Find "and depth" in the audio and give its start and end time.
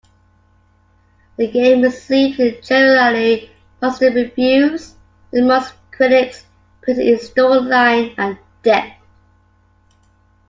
8.17-8.99